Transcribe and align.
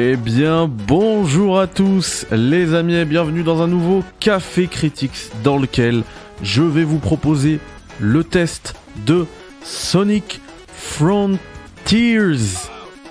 Eh 0.00 0.14
bien, 0.14 0.70
bonjour 0.86 1.58
à 1.58 1.66
tous 1.66 2.24
les 2.30 2.72
amis 2.74 2.94
et 2.94 3.04
bienvenue 3.04 3.42
dans 3.42 3.62
un 3.62 3.66
nouveau 3.66 4.04
Café 4.20 4.68
Critics 4.68 5.32
dans 5.42 5.58
lequel 5.58 6.04
je 6.40 6.62
vais 6.62 6.84
vous 6.84 7.00
proposer 7.00 7.58
le 7.98 8.22
test 8.22 8.76
de 9.06 9.26
Sonic 9.64 10.40
Frontiers. 10.68 11.40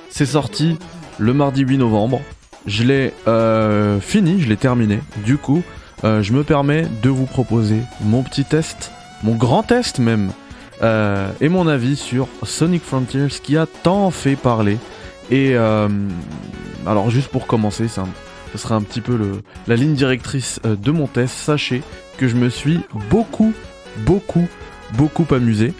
C'est 0.10 0.26
sorti 0.26 0.78
le 1.18 1.34
mardi 1.34 1.64
8 1.64 1.78
novembre. 1.78 2.22
Je 2.66 2.86
l'ai 2.86 3.14
euh, 3.28 4.00
fini, 4.00 4.40
je 4.40 4.48
l'ai 4.48 4.56
terminé. 4.56 5.02
Du 5.26 5.38
coup, 5.38 5.64
euh, 6.06 6.24
je 6.24 6.32
me 6.32 6.46
permets 6.46 6.88
de 7.04 7.10
vous 7.10 7.26
proposer 7.26 7.82
mon 8.00 8.24
petit 8.24 8.46
test, 8.46 8.94
mon 9.24 9.36
grand 9.36 9.64
test 9.64 10.00
même, 10.00 10.32
euh, 10.84 11.30
et 11.42 11.50
mon 11.50 11.68
avis 11.68 11.98
sur 11.98 12.30
Sonic 12.44 12.82
Frontiers 12.82 13.28
qui 13.44 13.58
a 13.58 13.66
tant 13.66 14.10
fait 14.10 14.38
parler. 14.38 14.78
Et 15.30 15.58
euh, 15.58 15.90
alors 16.88 17.10
juste 17.10 17.30
pour 17.30 17.48
commencer, 17.48 17.88
ça, 17.88 18.06
sera 18.56 18.76
un 18.76 18.82
petit 18.82 19.02
peu 19.02 19.20
la 19.68 19.76
ligne 19.76 19.94
directrice 19.94 20.60
euh, 20.66 20.76
de 20.76 20.92
mon 20.92 21.08
test. 21.08 21.36
Sachez 21.36 21.84
que 22.18 22.28
je 22.28 22.36
me 22.36 22.50
suis 22.50 22.80
beaucoup, 23.10 23.54
beaucoup, 23.98 24.48
beaucoup 24.94 25.26
amusé. 25.34 25.74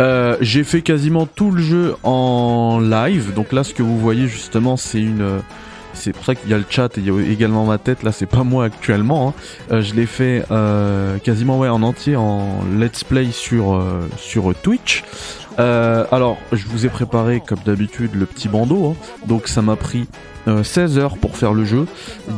Euh, 0.00 0.36
j'ai 0.40 0.64
fait 0.64 0.82
quasiment 0.82 1.26
tout 1.26 1.50
le 1.50 1.62
jeu 1.62 1.96
en 2.02 2.80
live. 2.80 3.34
Donc 3.34 3.52
là, 3.52 3.62
ce 3.64 3.74
que 3.74 3.82
vous 3.82 3.98
voyez 3.98 4.26
justement, 4.26 4.76
c'est 4.76 5.02
une. 5.02 5.42
C'est 5.94 6.12
pour 6.12 6.24
ça 6.24 6.34
qu'il 6.34 6.50
y 6.50 6.54
a 6.54 6.58
le 6.58 6.64
chat 6.68 6.96
et 6.98 7.00
il 7.00 7.06
y 7.06 7.10
a 7.10 7.20
également 7.20 7.64
ma 7.64 7.78
tête. 7.78 8.02
Là, 8.02 8.12
c'est 8.12 8.26
pas 8.26 8.44
moi 8.44 8.64
actuellement. 8.64 9.28
hein. 9.28 9.34
Euh, 9.72 9.82
je 9.82 9.94
l'ai 9.94 10.06
fait 10.06 10.44
euh, 10.50 11.18
quasiment 11.18 11.58
ouais 11.58 11.68
en 11.68 11.82
entier 11.82 12.16
en 12.16 12.60
let's 12.78 13.04
play 13.04 13.30
sur 13.32 13.74
euh, 13.74 14.08
sur 14.18 14.52
Twitch. 14.62 15.04
Alors, 15.56 16.36
je 16.52 16.66
vous 16.66 16.84
ai 16.84 16.88
préparé 16.88 17.40
comme 17.46 17.60
d'habitude 17.64 18.14
le 18.14 18.26
petit 18.26 18.48
bandeau. 18.48 18.90
hein. 18.98 19.26
Donc 19.26 19.46
ça 19.48 19.62
m'a 19.62 19.76
pris 19.76 20.06
euh, 20.48 20.62
16 20.64 20.98
heures 20.98 21.16
pour 21.16 21.36
faire 21.36 21.54
le 21.54 21.64
jeu. 21.64 21.86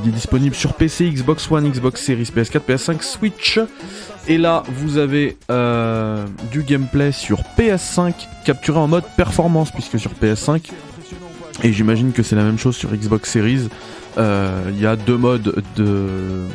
Il 0.04 0.10
est 0.10 0.12
disponible 0.12 0.54
sur 0.54 0.74
PC, 0.74 1.10
Xbox 1.10 1.50
One, 1.50 1.68
Xbox 1.70 2.02
Series, 2.04 2.24
PS4, 2.36 2.60
PS5, 2.68 3.02
Switch. 3.02 3.58
Et 4.28 4.38
là, 4.38 4.64
vous 4.68 4.98
avez 4.98 5.36
du 6.52 6.62
gameplay 6.62 7.10
sur 7.12 7.40
PS5 7.58 8.12
capturé 8.44 8.78
en 8.78 8.88
mode 8.88 9.04
performance, 9.16 9.70
puisque 9.70 9.98
sur 9.98 10.10
PS5, 10.12 10.70
et 11.62 11.72
j'imagine 11.72 12.12
que 12.12 12.22
c'est 12.22 12.36
la 12.36 12.44
même 12.44 12.58
chose 12.58 12.76
sur 12.76 12.90
Xbox 12.90 13.30
Series, 13.30 13.68
euh, 14.18 14.70
il 14.70 14.80
y 14.80 14.86
a 14.86 14.96
deux 14.96 15.16
modes 15.16 15.62
de 15.76 16.46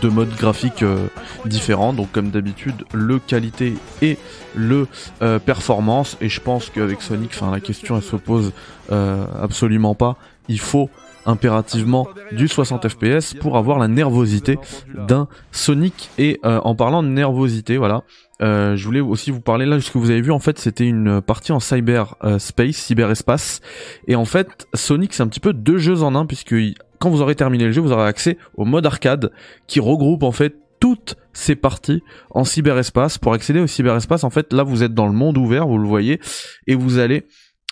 deux 0.00 0.10
modes 0.10 0.34
graphiques 0.36 0.82
euh, 0.82 1.08
différents. 1.44 1.92
Donc 1.92 2.12
comme 2.12 2.30
d'habitude, 2.30 2.84
le 2.92 3.18
qualité 3.18 3.74
et 4.02 4.18
le 4.54 4.86
euh, 5.22 5.38
performance. 5.38 6.16
Et 6.20 6.28
je 6.28 6.40
pense 6.40 6.70
qu'avec 6.70 7.02
Sonic, 7.02 7.30
enfin 7.34 7.50
la 7.50 7.60
question 7.60 7.96
elle 7.96 8.02
se 8.02 8.16
pose 8.16 8.52
euh, 8.92 9.24
absolument 9.40 9.94
pas. 9.94 10.16
Il 10.48 10.60
faut 10.60 10.90
impérativement 11.26 12.08
du 12.32 12.48
60 12.48 12.88
fps 12.88 13.34
pour 13.34 13.58
avoir 13.58 13.78
la 13.78 13.88
nervosité 13.88 14.58
d'un 14.94 15.28
Sonic 15.52 16.08
et 16.16 16.40
en 16.42 16.74
parlant 16.74 17.02
de 17.02 17.08
nervosité 17.08 17.76
voilà 17.76 18.02
euh, 18.40 18.76
je 18.76 18.84
voulais 18.84 19.00
aussi 19.00 19.30
vous 19.30 19.40
parler 19.40 19.66
là 19.66 19.80
ce 19.80 19.90
que 19.90 19.98
vous 19.98 20.10
avez 20.10 20.20
vu 20.20 20.30
en 20.30 20.38
fait 20.38 20.58
c'était 20.58 20.86
une 20.86 21.20
partie 21.20 21.52
en 21.52 21.60
cyber 21.60 22.14
euh, 22.22 22.38
space 22.38 22.76
cyberespace. 22.76 23.60
Et 24.06 24.14
en 24.14 24.24
fait 24.24 24.66
Sonic 24.74 25.14
c'est 25.14 25.22
un 25.22 25.28
petit 25.28 25.40
peu 25.40 25.52
deux 25.52 25.78
jeux 25.78 26.02
en 26.02 26.14
un 26.14 26.26
puisque 26.26 26.54
quand 26.98 27.10
vous 27.10 27.20
aurez 27.20 27.34
terminé 27.34 27.64
le 27.64 27.72
jeu 27.72 27.80
vous 27.80 27.92
aurez 27.92 28.06
accès 28.06 28.38
au 28.56 28.64
mode 28.64 28.86
arcade 28.86 29.32
qui 29.66 29.80
regroupe 29.80 30.22
en 30.22 30.32
fait 30.32 30.56
toutes 30.80 31.16
ces 31.32 31.56
parties 31.56 32.02
en 32.30 32.44
cyberespace. 32.44 33.18
Pour 33.18 33.32
accéder 33.32 33.60
au 33.60 33.66
cyberespace 33.66 34.22
en 34.22 34.30
fait 34.30 34.52
là 34.52 34.62
vous 34.62 34.84
êtes 34.84 34.94
dans 34.94 35.06
le 35.06 35.14
monde 35.14 35.36
ouvert 35.36 35.66
vous 35.66 35.78
le 35.78 35.88
voyez 35.88 36.20
et 36.68 36.76
vous 36.76 36.98
allez 36.98 37.26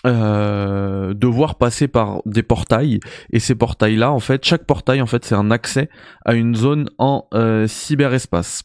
euh, 0.05 1.13
devoir 1.13 1.55
passer 1.55 1.87
par 1.87 2.21
des 2.25 2.43
portails. 2.43 2.99
Et 3.31 3.39
ces 3.39 3.55
portails 3.55 3.95
là 3.95 4.11
en 4.11 4.19
fait 4.19 4.43
chaque 4.43 4.65
portail 4.65 5.01
en 5.01 5.07
fait 5.07 5.23
c'est 5.23 5.35
un 5.35 5.49
accès 5.49 5.89
à 6.25 6.33
une 6.33 6.55
zone 6.55 6.89
en 6.97 7.25
euh, 7.33 7.67
cyberespace 7.67 8.63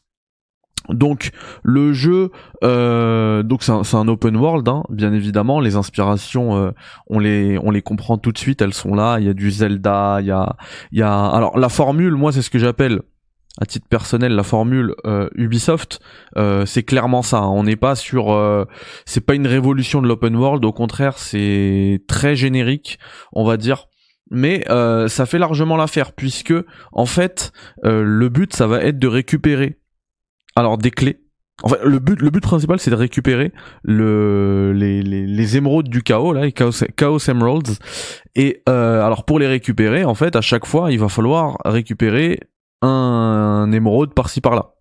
donc 0.88 1.30
le 1.62 1.92
jeu 1.92 2.30
euh, 2.64 3.42
donc 3.42 3.62
c'est 3.62 3.72
un, 3.72 4.08
open 4.08 4.36
world 4.36 4.68
hein, 4.68 4.82
bien 4.88 5.12
évidemment. 5.12 5.60
Les 5.60 5.76
inspirations 5.76 6.56
euh, 6.56 6.70
on 7.08 7.18
les 7.18 7.58
on 7.62 7.70
les 7.70 7.82
comprend 7.82 8.18
tout 8.18 8.32
de 8.32 8.38
suite. 8.38 8.62
Elles 8.62 8.74
sont 8.74 8.94
là. 8.94 9.18
Il 9.18 9.26
y 9.26 9.28
a 9.28 9.34
du 9.34 9.50
Zelda 9.50 10.18
il 10.20 10.26
y 10.26 10.30
a 10.30 10.56
il 10.90 10.98
y 10.98 11.02
a 11.02 11.26
alors 11.26 11.58
la 11.58 11.68
formule 11.68 12.14
moi 12.14 12.32
c'est 12.32 12.42
ce 12.42 12.50
que 12.50 12.58
j'appelle 12.58 13.00
à 13.60 13.66
titre 13.66 13.86
personnel 13.88 14.32
la 14.32 14.42
formule 14.42 14.94
euh, 15.04 15.28
Ubisoft. 15.34 16.00
Euh, 16.36 16.64
c'est 16.66 16.82
clairement 16.82 17.22
ça 17.22 17.38
hein. 17.38 17.48
on 17.48 17.64
n'est 17.64 17.76
pas 17.76 17.94
sur 17.94 18.32
euh, 18.32 18.64
c'est 19.04 19.20
pas 19.24 19.34
une 19.34 19.46
révolution 19.46 20.00
de 20.00 20.08
l'open 20.08 20.36
world. 20.36 20.64
Au 20.64 20.72
contraire 20.72 21.18
c'est 21.18 22.02
très 22.08 22.36
générique 22.36 22.98
on 23.32 23.44
va 23.44 23.56
dire. 23.56 23.88
Mais 24.34 24.64
ça 25.08 25.26
fait 25.26 25.38
largement 25.38 25.76
l'affaire 25.76 26.12
puisque 26.12 26.54
en 26.92 27.04
fait 27.04 27.52
le 27.82 28.28
but 28.30 28.54
ça 28.54 28.66
va 28.66 28.82
être 28.82 28.98
de 28.98 29.06
récupérer 29.06 29.81
alors 30.56 30.78
des 30.78 30.90
clés 30.90 31.18
en 31.62 31.68
fait, 31.68 31.78
le 31.84 31.98
but, 31.98 32.20
le 32.20 32.30
but 32.30 32.40
principal, 32.40 32.78
c'est 32.80 32.90
de 32.90 32.96
récupérer 32.96 33.52
le, 33.84 34.72
les, 34.74 35.02
les, 35.02 35.26
les 35.26 35.56
émeraudes 35.56 35.88
du 35.88 36.02
chaos, 36.02 36.32
là, 36.32 36.42
les 36.42 36.52
chaos, 36.52 36.72
chaos 36.96 37.18
emeralds. 37.28 37.78
Et 38.34 38.62
euh, 38.68 39.04
alors, 39.04 39.24
pour 39.24 39.38
les 39.38 39.46
récupérer, 39.46 40.04
en 40.04 40.14
fait, 40.14 40.34
à 40.34 40.40
chaque 40.40 40.66
fois, 40.66 40.90
il 40.90 40.98
va 40.98 41.08
falloir 41.08 41.58
récupérer 41.64 42.40
un, 42.80 42.88
un 42.88 43.72
émeraude 43.72 44.12
par-ci 44.12 44.40
par-là. 44.40 44.74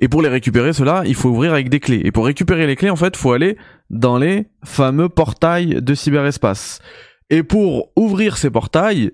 Et 0.00 0.08
pour 0.08 0.22
les 0.22 0.30
récupérer, 0.30 0.72
cela, 0.72 1.02
il 1.04 1.14
faut 1.14 1.28
ouvrir 1.28 1.52
avec 1.52 1.68
des 1.68 1.80
clés. 1.80 2.00
Et 2.04 2.12
pour 2.12 2.24
récupérer 2.24 2.66
les 2.66 2.76
clés, 2.76 2.88
en 2.88 2.96
fait, 2.96 3.14
faut 3.14 3.32
aller 3.32 3.58
dans 3.90 4.16
les 4.16 4.46
fameux 4.64 5.10
portails 5.10 5.82
de 5.82 5.94
cyberespace. 5.94 6.80
Et 7.28 7.42
pour 7.42 7.92
ouvrir 7.96 8.38
ces 8.38 8.48
portails, 8.48 9.12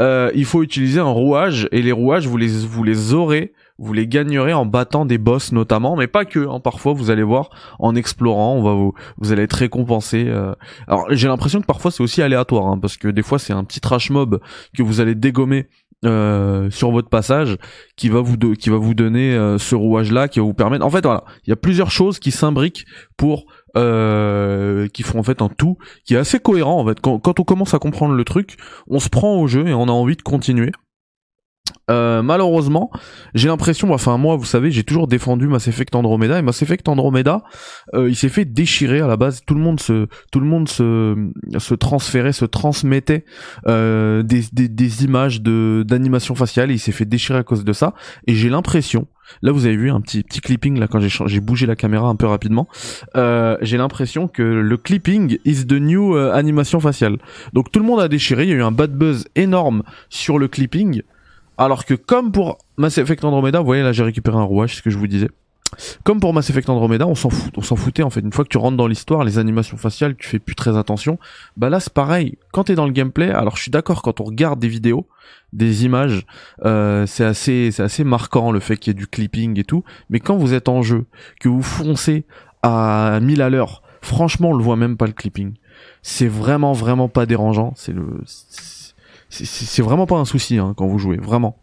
euh, 0.00 0.32
il 0.34 0.44
faut 0.44 0.64
utiliser 0.64 0.98
un 0.98 1.04
rouage. 1.04 1.68
Et 1.70 1.82
les 1.82 1.92
rouages, 1.92 2.26
vous 2.26 2.36
les, 2.36 2.48
vous 2.48 2.82
les 2.82 3.12
aurez 3.12 3.52
vous 3.78 3.92
les 3.92 4.06
gagnerez 4.06 4.52
en 4.52 4.66
battant 4.66 5.04
des 5.04 5.18
boss 5.18 5.52
notamment, 5.52 5.96
mais 5.96 6.06
pas 6.06 6.24
que. 6.24 6.48
Hein. 6.48 6.60
Parfois, 6.60 6.92
vous 6.92 7.10
allez 7.10 7.22
voir 7.22 7.50
en 7.78 7.94
explorant, 7.94 8.54
on 8.54 8.62
va 8.62 8.72
vous, 8.72 8.94
vous 9.18 9.32
allez 9.32 9.42
être 9.42 9.54
récompensé. 9.54 10.26
euh. 10.28 10.54
Alors, 10.86 11.06
j'ai 11.10 11.28
l'impression 11.28 11.60
que 11.60 11.66
parfois 11.66 11.90
c'est 11.90 12.02
aussi 12.02 12.22
aléatoire, 12.22 12.66
hein, 12.66 12.78
parce 12.78 12.96
que 12.96 13.08
des 13.08 13.22
fois 13.22 13.38
c'est 13.38 13.52
un 13.52 13.64
petit 13.64 13.80
trash 13.80 14.10
mob 14.10 14.40
que 14.76 14.82
vous 14.82 15.00
allez 15.00 15.14
dégommer 15.14 15.68
euh, 16.04 16.70
sur 16.70 16.90
votre 16.90 17.08
passage, 17.08 17.56
qui 17.96 18.10
va 18.10 18.20
vous, 18.20 18.36
qui 18.36 18.68
va 18.68 18.76
vous 18.76 18.94
donner 18.94 19.34
euh, 19.34 19.56
ce 19.56 19.74
rouage-là, 19.74 20.28
qui 20.28 20.38
va 20.38 20.44
vous 20.44 20.52
permettre. 20.52 20.84
En 20.84 20.90
fait, 20.90 21.02
voilà, 21.04 21.24
il 21.46 21.50
y 21.50 21.52
a 21.52 21.56
plusieurs 21.56 21.90
choses 21.90 22.18
qui 22.18 22.30
s'imbriquent 22.30 22.84
pour 23.16 23.46
euh, 23.76 24.86
qui 24.88 25.02
font 25.02 25.18
en 25.18 25.22
fait 25.22 25.40
un 25.40 25.48
tout 25.48 25.78
qui 26.04 26.14
est 26.14 26.18
assez 26.18 26.38
cohérent 26.38 26.78
en 26.78 26.86
fait. 26.86 27.00
Quand, 27.00 27.18
quand 27.18 27.40
on 27.40 27.44
commence 27.44 27.74
à 27.74 27.78
comprendre 27.78 28.14
le 28.14 28.24
truc, 28.24 28.56
on 28.88 28.98
se 28.98 29.08
prend 29.08 29.36
au 29.36 29.46
jeu 29.46 29.66
et 29.66 29.74
on 29.74 29.84
a 29.84 29.92
envie 29.92 30.16
de 30.16 30.22
continuer. 30.22 30.72
Euh, 31.90 32.22
malheureusement, 32.22 32.90
j'ai 33.34 33.48
l'impression, 33.48 33.92
enfin 33.92 34.16
moi, 34.16 34.36
vous 34.36 34.44
savez, 34.44 34.70
j'ai 34.70 34.84
toujours 34.84 35.06
défendu 35.06 35.48
Mass 35.48 35.68
Effect 35.68 35.94
Andromeda 35.94 36.38
et 36.38 36.42
Mass 36.42 36.62
Effect 36.62 36.88
Andromeda, 36.88 37.42
euh, 37.94 38.08
il 38.08 38.16
s'est 38.16 38.30
fait 38.30 38.44
déchirer 38.44 39.00
à 39.00 39.06
la 39.06 39.16
base. 39.16 39.42
Tout 39.46 39.54
le 39.54 39.60
monde 39.60 39.80
se, 39.80 40.06
tout 40.32 40.40
le 40.40 40.46
monde 40.46 40.68
se, 40.68 41.14
se 41.58 41.74
transférait, 41.74 42.32
se 42.32 42.46
transmettait 42.46 43.24
euh, 43.66 44.22
des, 44.22 44.44
des, 44.52 45.04
images 45.04 45.42
de 45.42 45.84
d'animation 45.86 46.34
faciale 46.34 46.70
et 46.70 46.74
il 46.74 46.78
s'est 46.78 46.92
fait 46.92 47.04
déchirer 47.04 47.38
à 47.38 47.42
cause 47.42 47.64
de 47.64 47.72
ça. 47.72 47.94
Et 48.26 48.34
j'ai 48.34 48.48
l'impression, 48.48 49.06
là 49.42 49.52
vous 49.52 49.66
avez 49.66 49.76
vu 49.76 49.90
un 49.90 50.00
petit 50.00 50.22
petit 50.22 50.40
clipping 50.40 50.78
là 50.78 50.86
quand 50.86 51.00
j'ai 51.00 51.08
j'ai 51.26 51.40
bougé 51.40 51.66
la 51.66 51.76
caméra 51.76 52.08
un 52.08 52.16
peu 52.16 52.26
rapidement, 52.26 52.68
j'ai 53.14 53.76
l'impression 53.76 54.28
que 54.28 54.42
le 54.42 54.76
clipping 54.76 55.38
is 55.44 55.66
the 55.66 55.72
new 55.72 56.16
animation 56.16 56.80
faciale. 56.80 57.18
Donc 57.52 57.70
tout 57.72 57.80
le 57.80 57.84
monde 57.84 58.00
a 58.00 58.08
déchiré, 58.08 58.44
il 58.44 58.50
y 58.50 58.52
a 58.52 58.56
eu 58.56 58.62
un 58.62 58.72
bad 58.72 58.92
buzz 58.92 59.26
énorme 59.34 59.82
sur 60.08 60.38
le 60.38 60.48
clipping. 60.48 61.02
Alors 61.58 61.84
que 61.84 61.94
comme 61.94 62.32
pour 62.32 62.58
Mass 62.76 62.98
Effect 62.98 63.24
Andromeda, 63.24 63.60
vous 63.60 63.66
voyez 63.66 63.82
là 63.82 63.92
j'ai 63.92 64.02
récupéré 64.02 64.36
un 64.36 64.42
rouage, 64.42 64.76
ce 64.76 64.82
que 64.82 64.90
je 64.90 64.98
vous 64.98 65.06
disais. 65.06 65.28
Comme 66.04 66.20
pour 66.20 66.32
Mass 66.32 66.50
Effect 66.50 66.68
Andromeda, 66.68 67.06
on 67.06 67.14
s'en 67.14 67.30
fout, 67.30 67.52
on 67.56 67.62
s'en 67.62 67.76
foutait 67.76 68.02
en 68.02 68.10
fait. 68.10 68.20
Une 68.20 68.32
fois 68.32 68.44
que 68.44 68.48
tu 68.48 68.58
rentres 68.58 68.76
dans 68.76 68.86
l'histoire, 68.86 69.24
les 69.24 69.38
animations 69.38 69.76
faciales, 69.76 70.16
tu 70.16 70.28
fais 70.28 70.38
plus 70.38 70.54
très 70.54 70.76
attention. 70.76 71.18
Bah 71.56 71.70
là 71.70 71.80
c'est 71.80 71.92
pareil. 71.92 72.38
Quand 72.52 72.64
t'es 72.64 72.74
dans 72.74 72.86
le 72.86 72.92
gameplay, 72.92 73.30
alors 73.30 73.56
je 73.56 73.62
suis 73.62 73.70
d'accord 73.70 74.02
quand 74.02 74.20
on 74.20 74.24
regarde 74.24 74.60
des 74.60 74.68
vidéos, 74.68 75.06
des 75.52 75.84
images, 75.84 76.26
euh, 76.64 77.06
c'est 77.06 77.24
assez, 77.24 77.70
c'est 77.70 77.82
assez 77.82 78.04
marquant 78.04 78.52
le 78.52 78.60
fait 78.60 78.76
qu'il 78.76 78.92
y 78.92 78.96
ait 78.96 78.98
du 78.98 79.06
clipping 79.06 79.58
et 79.58 79.64
tout. 79.64 79.84
Mais 80.10 80.20
quand 80.20 80.36
vous 80.36 80.54
êtes 80.54 80.68
en 80.68 80.82
jeu, 80.82 81.06
que 81.40 81.48
vous 81.48 81.62
foncez 81.62 82.24
à 82.62 83.18
1000 83.20 83.42
à 83.42 83.50
l'heure, 83.50 83.82
franchement 84.02 84.50
on 84.50 84.54
le 84.54 84.62
voit 84.62 84.76
même 84.76 84.96
pas 84.96 85.06
le 85.06 85.12
clipping. 85.12 85.54
C'est 86.02 86.28
vraiment 86.28 86.72
vraiment 86.72 87.08
pas 87.08 87.26
dérangeant. 87.26 87.72
C'est 87.76 87.92
le, 87.92 88.22
c'est 89.34 89.82
vraiment 89.82 90.06
pas 90.06 90.16
un 90.16 90.24
souci 90.24 90.58
hein, 90.58 90.74
quand 90.76 90.86
vous 90.86 90.98
jouez, 90.98 91.16
vraiment. 91.16 91.58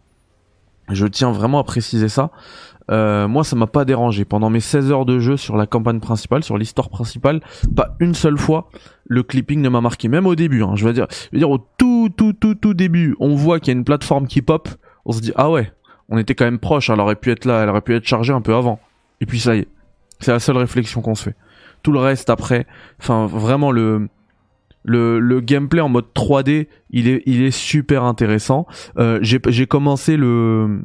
Je 0.89 1.05
tiens 1.07 1.31
vraiment 1.31 1.59
à 1.59 1.63
préciser 1.63 2.09
ça. 2.09 2.31
Euh, 2.89 3.27
moi, 3.27 3.43
ça 3.43 3.55
m'a 3.55 3.67
pas 3.67 3.85
dérangé. 3.85 4.25
Pendant 4.25 4.49
mes 4.49 4.59
16 4.59 4.91
heures 4.91 5.05
de 5.05 5.19
jeu 5.19 5.37
sur 5.37 5.55
la 5.55 5.65
campagne 5.65 5.99
principale, 5.99 6.43
sur 6.43 6.57
l'histoire 6.57 6.89
principale, 6.89 7.39
pas 7.75 7.95
une 7.99 8.13
seule 8.13 8.37
fois 8.37 8.69
le 9.05 9.23
clipping 9.23 9.61
ne 9.61 9.69
m'a 9.69 9.79
marqué. 9.79 10.09
Même 10.09 10.27
au 10.27 10.35
début, 10.35 10.63
hein, 10.63 10.73
je 10.75 10.85
veux 10.85 10.93
dire, 10.93 11.07
je 11.09 11.29
veux 11.31 11.37
dire 11.37 11.49
au 11.49 11.59
tout, 11.77 12.09
tout, 12.15 12.33
tout, 12.33 12.55
tout 12.55 12.73
début, 12.73 13.15
on 13.19 13.35
voit 13.35 13.59
qu'il 13.59 13.73
y 13.73 13.75
a 13.75 13.77
une 13.77 13.85
plateforme 13.85 14.27
qui 14.27 14.41
pop. 14.41 14.67
On 15.05 15.13
se 15.13 15.21
dit 15.21 15.31
ah 15.35 15.49
ouais, 15.49 15.71
on 16.09 16.17
était 16.17 16.35
quand 16.35 16.45
même 16.45 16.59
proche. 16.59 16.89
Elle 16.89 16.99
aurait 16.99 17.15
pu 17.15 17.31
être 17.31 17.45
là, 17.45 17.63
elle 17.63 17.69
aurait 17.69 17.81
pu 17.81 17.95
être 17.95 18.05
chargée 18.05 18.33
un 18.33 18.41
peu 18.41 18.53
avant. 18.53 18.79
Et 19.21 19.25
puis 19.25 19.39
ça 19.39 19.55
y 19.55 19.59
est, 19.59 19.67
c'est 20.19 20.31
la 20.31 20.39
seule 20.39 20.57
réflexion 20.57 21.01
qu'on 21.01 21.15
se 21.15 21.23
fait. 21.23 21.35
Tout 21.83 21.91
le 21.91 21.99
reste 21.99 22.29
après, 22.29 22.67
enfin 22.99 23.27
vraiment 23.27 23.71
le 23.71 24.09
Le, 24.83 25.19
le 25.19 25.41
gameplay 25.41 25.81
en 25.81 25.89
mode 25.89 26.07
3D, 26.15 26.67
il 26.89 27.07
est, 27.07 27.23
il 27.25 27.43
est 27.43 27.51
super 27.51 28.03
intéressant. 28.03 28.65
Euh, 28.97 29.19
j'ai 29.21 29.67
commencé 29.67 30.17
le, 30.17 30.81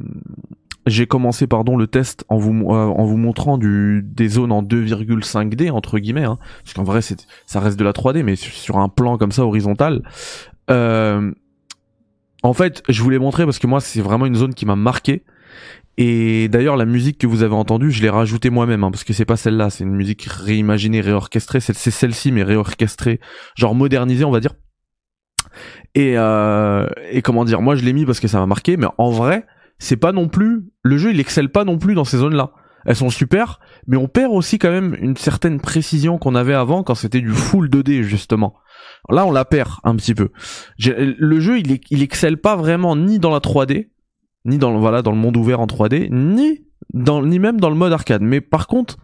j'ai 0.87 1.05
commencé 1.05 1.47
pardon 1.47 1.77
le 1.77 1.87
test 1.87 2.23
en 2.29 2.37
vous 2.37 2.53
euh, 2.71 2.85
en 2.85 3.05
vous 3.05 3.17
montrant 3.17 3.57
du 3.57 4.03
des 4.03 4.29
zones 4.29 4.51
en 4.51 4.63
2,5D 4.63 5.69
entre 5.69 5.99
guillemets, 5.99 6.23
hein, 6.23 6.39
parce 6.63 6.73
qu'en 6.73 6.83
vrai 6.83 7.01
c'est 7.01 7.27
ça 7.45 7.59
reste 7.59 7.77
de 7.77 7.83
la 7.83 7.91
3D, 7.91 8.23
mais 8.23 8.35
sur, 8.35 8.53
sur 8.53 8.77
un 8.77 8.89
plan 8.89 9.17
comme 9.17 9.31
ça 9.31 9.45
horizontal. 9.45 10.03
Euh, 10.69 11.31
en 12.43 12.53
fait, 12.53 12.83
je 12.87 13.01
voulais 13.03 13.19
montrer 13.19 13.45
parce 13.45 13.59
que 13.59 13.67
moi 13.67 13.81
c'est 13.81 14.01
vraiment 14.01 14.25
une 14.25 14.35
zone 14.35 14.53
qui 14.53 14.65
m'a 14.65 14.75
marqué. 14.75 15.23
Et 15.97 16.47
d'ailleurs, 16.47 16.77
la 16.77 16.85
musique 16.85 17.17
que 17.17 17.25
vous 17.25 17.41
avez 17.41 17.55
entendue, 17.55 17.91
je 17.91 18.03
l'ai 18.03 18.09
rajoutée 18.09 18.51
moi-même, 18.51 18.83
hein, 18.83 18.91
parce 18.91 19.03
que 19.03 19.13
c'est 19.13 19.25
pas 19.25 19.35
celle-là, 19.35 19.71
c'est 19.71 19.83
une 19.83 19.95
musique 19.95 20.23
réimaginée, 20.23 21.01
réorchestrée. 21.01 21.59
C'est 21.59 21.73
celle-ci, 21.73 22.31
mais 22.31 22.43
réorchestrée, 22.43 23.19
genre 23.55 23.73
modernisée, 23.73 24.23
on 24.23 24.31
va 24.31 24.39
dire. 24.39 24.53
Et, 25.95 26.13
euh, 26.17 26.87
et 27.09 27.23
comment 27.23 27.45
dire, 27.45 27.61
moi 27.61 27.75
je 27.75 27.83
l'ai 27.83 27.93
mis 27.93 28.05
parce 28.05 28.19
que 28.19 28.27
ça 28.27 28.39
m'a 28.39 28.45
marqué, 28.45 28.77
mais 28.77 28.85
en 28.99 29.09
vrai, 29.09 29.47
c'est 29.79 29.97
pas 29.97 30.11
non 30.11 30.27
plus 30.27 30.65
le 30.83 30.97
jeu, 30.97 31.11
il 31.11 31.19
excelle 31.19 31.49
pas 31.49 31.63
non 31.63 31.79
plus 31.79 31.95
dans 31.95 32.03
ces 32.03 32.17
zones-là. 32.17 32.51
Elles 32.85 32.95
sont 32.95 33.09
super, 33.09 33.59
mais 33.87 33.97
on 33.97 34.07
perd 34.07 34.31
aussi 34.31 34.59
quand 34.59 34.69
même 34.69 34.95
une 35.01 35.17
certaine 35.17 35.59
précision 35.59 36.19
qu'on 36.19 36.35
avait 36.35 36.53
avant 36.53 36.83
quand 36.83 36.95
c'était 36.95 37.21
du 37.21 37.31
full 37.31 37.69
2D 37.69 38.03
justement. 38.03 38.55
Là, 39.09 39.25
on 39.25 39.31
la 39.31 39.45
perd 39.45 39.71
un 39.83 39.95
petit 39.95 40.13
peu. 40.13 40.29
Le 40.77 41.39
jeu, 41.39 41.59
il, 41.59 41.79
il 41.89 42.01
excelle 42.03 42.37
pas 42.37 42.55
vraiment 42.55 42.95
ni 42.95 43.19
dans 43.19 43.31
la 43.31 43.39
3D, 43.39 43.89
ni 44.47 44.57
dans 44.57 44.71
le, 44.71 45.17
monde 45.17 45.37
ouvert 45.37 45.59
en 45.59 45.67
3D, 45.67 46.09
ni 46.11 46.65
dans 46.93 47.23
ni 47.23 47.37
même 47.37 47.59
dans 47.59 47.69
le 47.69 47.75
mode 47.75 47.91
arcade. 47.93 48.21
Mais 48.21 48.41
par 48.41 48.67
contre, 48.67 48.97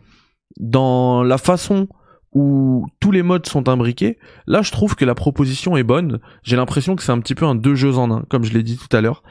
dans 0.58 1.24
la 1.24 1.38
façon 1.38 1.88
où 2.32 2.88
tous 3.00 3.12
les 3.12 3.22
modes 3.22 3.46
sont 3.46 3.70
imbriqués, 3.70 4.18
là 4.48 4.62
je 4.62 4.72
trouve 4.72 4.96
que 4.96 5.06
la 5.06 5.14
proposition 5.14 5.78
est 5.78 5.84
bonne. 5.84 6.20
J'ai 6.44 6.56
l'impression 6.56 6.96
que 6.96 7.04
c'est 7.04 7.12
un 7.12 7.20
petit 7.20 7.36
peu 7.36 7.46
un 7.46 7.56
deux 7.56 7.76
jeux 7.76 7.98
en 7.98 8.10
un, 8.10 8.24
comme 8.30 8.44
je 8.44 8.54
l'ai 8.54 8.64
dit 8.64 8.78
tout 8.78 8.96
à 8.96 9.02
l'heure. 9.02 9.22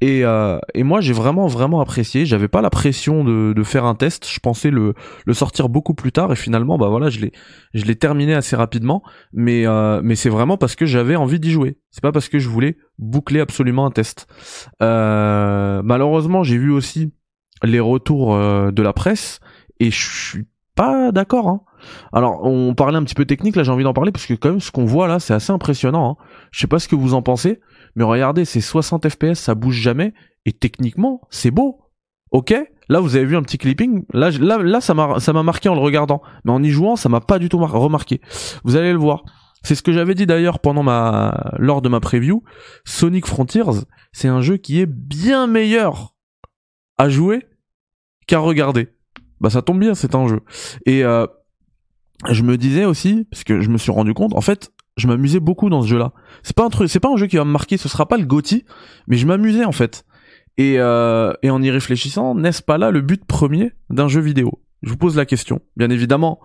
Et, 0.00 0.24
euh, 0.24 0.58
et 0.74 0.82
moi 0.82 1.00
j'ai 1.00 1.12
vraiment 1.12 1.46
vraiment 1.46 1.80
apprécié. 1.80 2.24
J'avais 2.24 2.48
pas 2.48 2.62
la 2.62 2.70
pression 2.70 3.24
de, 3.24 3.62
faire 3.62 3.84
un 3.84 3.94
test. 3.94 4.26
Je 4.28 4.40
pensais 4.40 4.70
le, 4.70 4.94
sortir 5.32 5.68
beaucoup 5.68 5.94
plus 5.94 6.12
tard 6.12 6.32
et 6.32 6.36
finalement 6.36 6.78
bah 6.78 6.88
voilà 6.88 7.10
je 7.10 7.20
l'ai 7.20 7.32
je 7.74 7.84
l'ai 7.84 7.96
terminé 7.96 8.34
assez 8.34 8.56
rapidement. 8.56 9.02
Mais 9.32 9.66
euh, 9.66 10.00
mais 10.02 10.16
c'est 10.16 10.30
vraiment 10.30 10.56
parce 10.56 10.74
que 10.74 10.86
j'avais 10.86 11.16
envie 11.16 11.40
d'y 11.40 11.50
jouer. 11.50 11.78
C'est 11.90 12.02
pas 12.02 12.12
parce 12.12 12.28
que 12.28 12.38
je 12.38 12.48
voulais 12.48 12.76
boucler 12.98 13.40
absolument 13.40 13.86
un 13.86 13.90
test. 13.90 14.26
Euh, 14.82 15.82
malheureusement 15.84 16.42
j'ai 16.42 16.58
vu 16.58 16.70
aussi 16.70 17.12
les 17.62 17.80
retours 17.80 18.34
de 18.36 18.82
la 18.82 18.92
presse 18.94 19.40
et 19.80 19.90
je 19.90 20.28
suis 20.28 20.46
pas 20.74 21.12
d'accord. 21.12 21.48
Hein. 21.48 21.60
Alors, 22.12 22.44
on 22.44 22.74
parlait 22.74 22.98
un 22.98 23.04
petit 23.04 23.14
peu 23.14 23.24
technique, 23.24 23.56
là 23.56 23.62
j'ai 23.62 23.72
envie 23.72 23.84
d'en 23.84 23.92
parler 23.92 24.12
parce 24.12 24.26
que 24.26 24.34
quand 24.34 24.50
même 24.50 24.60
ce 24.60 24.70
qu'on 24.70 24.84
voit 24.84 25.08
là, 25.08 25.18
c'est 25.20 25.34
assez 25.34 25.52
impressionnant. 25.52 26.10
Hein. 26.10 26.24
Je 26.50 26.60
sais 26.60 26.66
pas 26.66 26.78
ce 26.78 26.88
que 26.88 26.96
vous 26.96 27.14
en 27.14 27.22
pensez, 27.22 27.60
mais 27.96 28.04
regardez, 28.04 28.44
c'est 28.44 28.60
60 28.60 29.08
FPS, 29.08 29.34
ça 29.34 29.54
bouge 29.54 29.76
jamais, 29.76 30.14
et 30.44 30.52
techniquement, 30.52 31.22
c'est 31.30 31.50
beau. 31.50 31.80
Ok? 32.30 32.54
Là, 32.88 33.00
vous 33.00 33.16
avez 33.16 33.24
vu 33.24 33.36
un 33.36 33.42
petit 33.42 33.58
clipping. 33.58 34.04
Là, 34.12 34.30
là, 34.30 34.58
là 34.58 34.80
ça 34.80 34.94
m'a, 34.94 35.42
marqué 35.42 35.68
en 35.68 35.74
le 35.74 35.80
regardant, 35.80 36.22
mais 36.44 36.52
en 36.52 36.62
y 36.62 36.70
jouant, 36.70 36.96
ça 36.96 37.08
m'a 37.08 37.20
pas 37.20 37.38
du 37.38 37.48
tout 37.48 37.58
remarqué. 37.58 38.20
Vous 38.64 38.76
allez 38.76 38.92
le 38.92 38.98
voir. 38.98 39.24
C'est 39.62 39.74
ce 39.74 39.82
que 39.82 39.92
j'avais 39.92 40.14
dit 40.14 40.26
d'ailleurs 40.26 40.58
pendant 40.58 40.82
ma, 40.82 41.52
lors 41.58 41.82
de 41.82 41.88
ma 41.88 42.00
preview. 42.00 42.42
Sonic 42.84 43.26
Frontiers, 43.26 43.84
c'est 44.12 44.28
un 44.28 44.40
jeu 44.40 44.56
qui 44.56 44.80
est 44.80 44.86
bien 44.86 45.46
meilleur 45.46 46.14
à 46.98 47.08
jouer 47.08 47.46
qu'à 48.26 48.38
regarder. 48.38 48.88
Bah 49.40 49.50
ça 49.50 49.62
tombe 49.62 49.80
bien, 49.80 49.94
c'est 49.94 50.14
un 50.14 50.28
jeu. 50.28 50.40
Et 50.86 51.04
euh, 51.04 51.26
je 52.30 52.42
me 52.42 52.56
disais 52.56 52.84
aussi, 52.84 53.26
parce 53.30 53.44
que 53.44 53.60
je 53.60 53.70
me 53.70 53.78
suis 53.78 53.90
rendu 53.90 54.14
compte, 54.14 54.34
en 54.34 54.40
fait, 54.40 54.72
je 54.96 55.06
m'amusais 55.06 55.40
beaucoup 55.40 55.70
dans 55.70 55.82
ce 55.82 55.88
jeu-là. 55.88 56.12
C'est 56.42 56.54
pas 56.54 56.64
un 56.64 56.68
truc, 56.68 56.90
c'est 56.90 57.00
pas 57.00 57.08
un 57.08 57.16
jeu 57.16 57.26
qui 57.26 57.36
va 57.36 57.44
me 57.44 57.50
marquer, 57.50 57.76
ce 57.76 57.88
sera 57.88 58.06
pas 58.06 58.18
le 58.18 58.26
GOTY, 58.26 58.64
mais 59.06 59.16
je 59.16 59.26
m'amusais 59.26 59.64
en 59.64 59.72
fait. 59.72 60.04
Et, 60.58 60.74
euh, 60.78 61.32
et 61.42 61.50
en 61.50 61.62
y 61.62 61.70
réfléchissant, 61.70 62.34
n'est-ce 62.34 62.62
pas 62.62 62.76
là 62.76 62.90
le 62.90 63.00
but 63.00 63.24
premier 63.24 63.72
d'un 63.88 64.08
jeu 64.08 64.20
vidéo? 64.20 64.60
Je 64.82 64.90
vous 64.90 64.96
pose 64.96 65.16
la 65.16 65.24
question. 65.24 65.60
Bien 65.76 65.90
évidemment, 65.90 66.40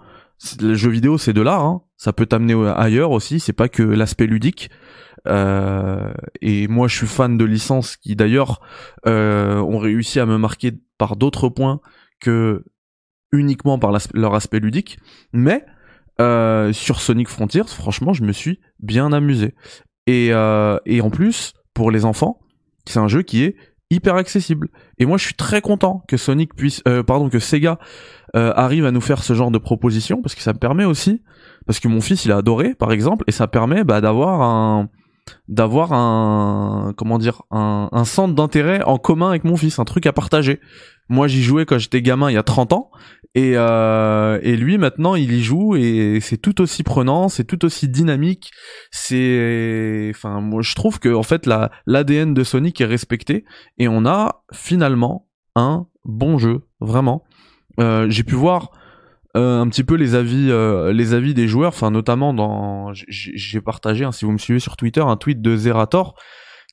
le 0.61 0.73
jeu 0.75 0.89
vidéo 0.89 1.17
c'est 1.17 1.33
de 1.33 1.41
l'art, 1.41 1.63
hein. 1.63 1.81
ça 1.97 2.13
peut 2.13 2.25
t'amener 2.25 2.55
ailleurs 2.75 3.11
aussi, 3.11 3.39
c'est 3.39 3.53
pas 3.53 3.67
que 3.67 3.83
l'aspect 3.83 4.27
ludique. 4.27 4.69
Euh, 5.27 6.13
et 6.41 6.67
moi 6.67 6.87
je 6.87 6.95
suis 6.95 7.07
fan 7.07 7.35
de 7.35 7.45
licences 7.45 7.97
qui 7.97 8.15
d'ailleurs 8.15 8.61
euh, 9.07 9.57
ont 9.57 9.79
réussi 9.79 10.19
à 10.19 10.27
me 10.27 10.37
marquer 10.37 10.73
par 10.99 11.15
d'autres 11.15 11.49
points 11.49 11.81
que 12.19 12.63
uniquement 13.37 13.79
par 13.79 13.91
leur 14.13 14.35
aspect 14.35 14.59
ludique, 14.59 14.97
mais 15.33 15.65
euh, 16.21 16.71
sur 16.71 17.01
Sonic 17.01 17.27
Frontiers, 17.27 17.67
franchement, 17.67 18.13
je 18.13 18.23
me 18.23 18.31
suis 18.31 18.59
bien 18.79 19.11
amusé. 19.11 19.53
Et, 20.07 20.29
euh, 20.31 20.77
et 20.85 21.01
en 21.01 21.09
plus, 21.09 21.53
pour 21.73 21.91
les 21.91 22.05
enfants, 22.05 22.39
c'est 22.85 22.99
un 22.99 23.07
jeu 23.07 23.21
qui 23.21 23.43
est 23.43 23.55
hyper 23.89 24.15
accessible. 24.15 24.69
Et 24.97 25.05
moi, 25.05 25.17
je 25.17 25.25
suis 25.25 25.33
très 25.33 25.61
content 25.61 26.03
que 26.07 26.17
Sonic 26.17 26.55
puisse, 26.55 26.81
euh, 26.87 27.03
pardon, 27.03 27.29
que 27.29 27.39
Sega 27.39 27.79
arrive 28.33 28.85
à 28.85 28.91
nous 28.91 28.99
faire 28.99 29.23
ce 29.23 29.33
genre 29.33 29.49
de 29.49 29.57
proposition 29.57 30.21
parce 30.21 30.35
que 30.35 30.41
ça 30.41 30.51
me 30.51 30.57
permet 30.57 30.83
aussi, 30.83 31.21
parce 31.65 31.79
que 31.79 31.87
mon 31.87 32.01
fils 32.01 32.25
il 32.25 32.33
a 32.33 32.37
adoré, 32.37 32.75
par 32.75 32.91
exemple, 32.91 33.23
et 33.27 33.31
ça 33.31 33.47
permet 33.47 33.85
bah, 33.85 34.01
d'avoir 34.01 34.41
un, 34.41 34.89
d'avoir 35.47 35.93
un, 35.93 36.91
comment 36.97 37.17
dire, 37.17 37.43
un 37.51 38.03
centre 38.03 38.35
d'intérêt 38.35 38.83
en 38.83 38.97
commun 38.97 39.29
avec 39.29 39.45
mon 39.45 39.55
fils, 39.55 39.79
un 39.79 39.85
truc 39.85 40.05
à 40.05 40.11
partager. 40.11 40.59
Moi, 41.07 41.27
j'y 41.27 41.43
jouais 41.43 41.65
quand 41.65 41.77
j'étais 41.77 42.01
gamin 42.01 42.29
il 42.29 42.33
y 42.33 42.37
a 42.37 42.43
30 42.43 42.73
ans, 42.73 42.91
et, 43.35 43.51
euh, 43.55 44.39
et 44.41 44.55
lui 44.55 44.77
maintenant 44.77 45.15
il 45.15 45.33
y 45.33 45.43
joue 45.43 45.75
et 45.75 46.19
c'est 46.21 46.37
tout 46.37 46.61
aussi 46.61 46.83
prenant, 46.83 47.27
c'est 47.27 47.43
tout 47.43 47.65
aussi 47.65 47.89
dynamique. 47.89 48.51
C'est, 48.91 50.09
enfin 50.15 50.39
moi 50.39 50.61
je 50.61 50.73
trouve 50.73 50.99
que 50.99 51.13
en 51.13 51.23
fait 51.23 51.45
la 51.45 51.69
l'ADN 51.85 52.33
de 52.33 52.43
Sonic 52.45 52.79
est 52.79 52.85
respecté 52.85 53.43
et 53.77 53.89
on 53.89 54.05
a 54.05 54.43
finalement 54.53 55.27
un 55.55 55.87
bon 56.05 56.37
jeu 56.37 56.61
vraiment. 56.79 57.25
Euh, 57.81 58.09
j'ai 58.09 58.23
pu 58.23 58.35
voir 58.35 58.71
euh, 59.35 59.59
un 59.59 59.67
petit 59.67 59.83
peu 59.83 59.95
les 59.95 60.15
avis 60.15 60.49
euh, 60.49 60.93
les 60.93 61.13
avis 61.13 61.33
des 61.33 61.49
joueurs, 61.49 61.73
enfin 61.73 61.91
notamment 61.91 62.33
dans 62.33 62.93
j'ai 62.93 63.59
partagé 63.59 64.05
hein, 64.05 64.13
si 64.13 64.23
vous 64.23 64.31
me 64.31 64.37
suivez 64.37 64.59
sur 64.61 64.77
Twitter 64.77 65.01
un 65.01 65.17
tweet 65.17 65.41
de 65.41 65.57
Zerator 65.57 66.15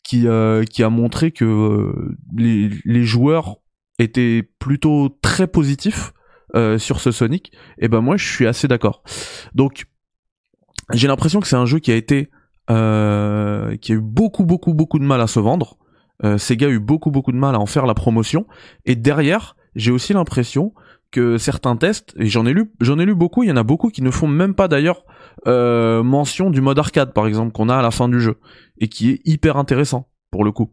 qui 0.05 0.29
euh, 0.29 0.62
qui 0.62 0.85
a 0.85 0.91
montré 0.91 1.32
que 1.32 1.93
les 2.37 2.70
les 2.85 3.03
joueurs 3.03 3.56
étaient 3.99 4.49
plutôt 4.61 5.19
très 5.23 5.49
positifs 5.49 6.12
euh, 6.54 6.78
sur 6.78 7.00
ce 7.00 7.10
Sonic, 7.12 7.52
et 7.78 7.88
ben 7.88 8.00
moi 8.00 8.19
je 8.19 8.31
suis 8.31 8.46
assez 8.46 8.68
d'accord. 8.68 9.02
Donc 9.54 9.87
j'ai 10.92 11.09
l'impression 11.09 11.40
que 11.40 11.47
c'est 11.47 11.56
un 11.56 11.64
jeu 11.64 11.78
qui 11.78 11.90
a 11.90 11.97
été 11.97 12.28
euh, 12.71 13.76
qui 13.78 13.92
a 13.92 13.94
eu 13.94 14.00
beaucoup 14.00 14.44
beaucoup 14.44 14.75
beaucoup 14.75 14.99
de 14.99 15.04
mal 15.04 15.21
à 15.23 15.26
se 15.26 15.40
vendre. 15.40 15.78
Euh, 16.25 16.37
Sega 16.37 16.66
a 16.66 16.71
eu 16.71 16.78
beaucoup 16.78 17.11
beaucoup 17.11 17.32
de 17.32 17.38
mal 17.38 17.54
à 17.54 17.59
en 17.59 17.64
faire 17.64 17.87
la 17.87 17.94
promotion 17.94 18.47
et 18.85 18.97
derrière 18.97 19.56
j'ai 19.75 19.90
aussi 19.90 20.12
l'impression 20.12 20.75
que 21.11 21.38
certains 21.38 21.75
tests 21.76 22.12
et 22.18 22.26
j'en 22.26 22.44
ai 22.44 22.52
lu 22.52 22.71
j'en 22.80 22.99
ai 22.99 23.06
lu 23.06 23.14
beaucoup 23.14 23.42
il 23.42 23.49
y 23.49 23.52
en 23.52 23.56
a 23.56 23.62
beaucoup 23.62 23.88
qui 23.88 24.02
ne 24.02 24.11
font 24.11 24.28
même 24.28 24.54
pas 24.54 24.68
d'ailleurs 24.68 25.04
mention 25.47 26.50
du 26.50 26.61
mode 26.61 26.78
arcade 26.78 27.14
par 27.14 27.26
exemple 27.26 27.52
qu'on 27.52 27.71
a 27.71 27.76
à 27.76 27.82
la 27.82 27.90
fin 27.90 28.09
du 28.11 28.21
jeu 28.21 28.38
et 28.78 28.88
qui 28.88 29.11
est 29.11 29.21
hyper 29.25 29.56
intéressant 29.56 30.09
pour 30.30 30.44
le 30.44 30.52
coup 30.52 30.71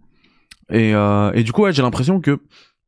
et, 0.72 0.92
et 0.92 1.44
du 1.44 1.52
coup 1.54 1.64
ouais, 1.64 1.74
j'ai 1.74 1.82
l'impression 1.82 2.20
que 2.20 2.42